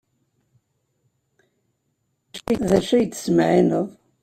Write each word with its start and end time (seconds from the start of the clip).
D 2.69 2.71
acu 2.77 2.93
i 2.99 3.03
d-tettmeɛɛineḍ? 3.05 3.87